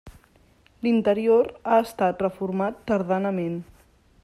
[0.85, 3.63] L'interior ha estat reformat tardanament.